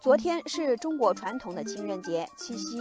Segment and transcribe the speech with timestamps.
[0.00, 2.78] 昨天是中国传统的情人节七夕，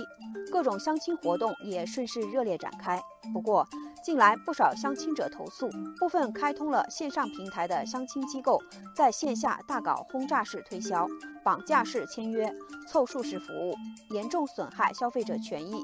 [0.52, 3.02] 各种相亲活动也顺势热烈展开。
[3.34, 3.68] 不过，
[4.04, 5.68] 近来不少相亲者投诉，
[5.98, 8.62] 部分开通了线上平台的相亲机构
[8.96, 11.08] 在线下大搞轰炸式推销、
[11.44, 12.54] 绑架式签约、
[12.88, 13.74] 凑数式服务，
[14.12, 15.84] 严重损害消费者权益。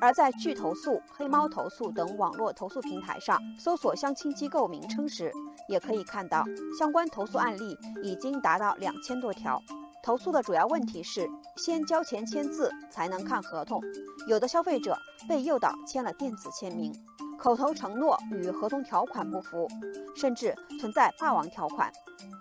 [0.00, 5.32] 而在聚投诉、黑猫投诉等网络投诉平台上搜索相亲机构名称时，
[5.68, 6.44] 也可以看到
[6.78, 9.60] 相关投诉案例已经达到两千多条。
[10.08, 13.78] 投诉的主要问题是，先交钱签字才能看合同，
[14.26, 14.96] 有的消费者
[15.28, 16.90] 被诱导签了电子签名，
[17.38, 19.68] 口头承诺与合同条款不符，
[20.16, 21.92] 甚至存在霸王条款，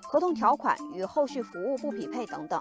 [0.01, 2.57] 合同条款与后续服务不匹配等等。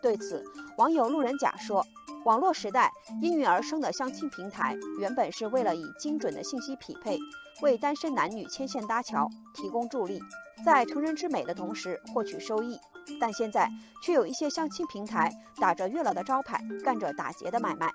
[0.00, 0.44] 对此，
[0.76, 1.84] 网友路人甲说
[2.24, 7.18] ：“网络时代应运而生的相亲平台，原本是为了以精准的信息匹配，
[7.62, 10.22] 为单身男女牵线搭桥，提供助力，
[10.64, 12.78] 在成人之美的同时获取收益。”
[13.20, 13.70] 但现在
[14.02, 17.90] 却有一些相亲平台打着月老的招牌，干着打劫的买卖。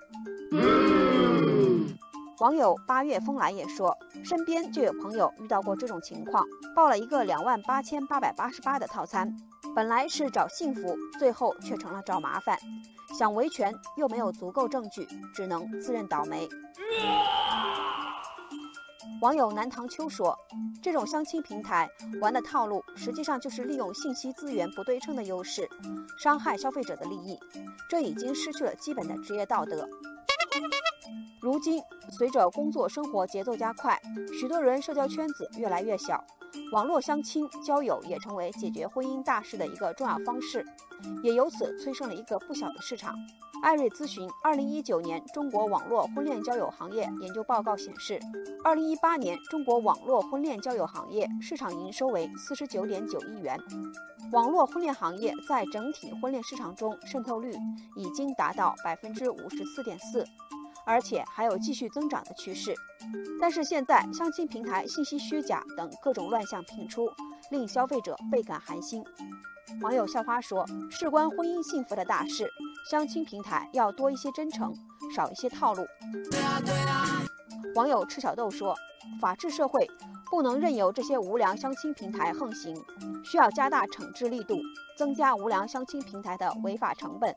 [2.40, 9.36] 网友八月风来也说，身边就有朋友遇到过这种情况，报了一个两万八千八百八十八的套餐，
[9.76, 12.58] 本来是找幸福，最后却成了找麻烦，
[13.16, 16.48] 想维权又没有足够证据，只能自认倒霉。
[19.20, 20.36] 网友南唐秋说
[20.82, 21.88] ：“这种相亲平台
[22.20, 25.68] 玩的套路，实际上就是利用信息资源不对称的优势，
[26.18, 27.38] 伤害消费者的利益。
[27.88, 29.88] 这已经失去了基本的职业道德。
[31.40, 34.00] 如今，随着工作生活节奏加快，
[34.38, 36.22] 许多人社交圈子越来越小，
[36.72, 40.64] 网络相亲交友也成为解决婚姻大事的一个重要方式，
[41.22, 43.16] 也由此催生了一个不小的市场。”
[43.62, 48.18] 艾瑞咨询二零一九年中国网络婚恋交友行业研究报告显示，
[48.64, 53.56] 二零一八年中国网络婚恋交友行业市场营收为四十九点九亿元，
[54.32, 57.52] 网络婚恋行业在整体婚恋市场中渗透率
[57.96, 60.26] 已经达到百分之五十四点四，
[60.84, 62.74] 而且还有继续增长的趋势。
[63.40, 67.10] 但是现在相亲平台信息虚假等各种乱象频出，
[67.50, 69.04] 令消费者倍感寒心。
[69.80, 72.48] 网友校花说：“事关婚姻幸福的大事，
[72.90, 74.72] 相亲平台要多一些真诚，
[75.14, 75.84] 少一些套路。”
[77.74, 78.76] 网友赤小豆说
[79.20, 79.88] ：“法治社会
[80.30, 82.74] 不能任由这些无良相亲平台横行，
[83.24, 84.58] 需要加大惩治力度，
[84.96, 87.34] 增加无良相亲平台的违法成本，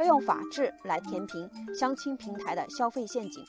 [0.00, 3.44] 要用法治来填平相亲平台的消费陷阱。”